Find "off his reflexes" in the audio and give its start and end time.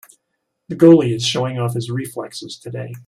1.59-2.57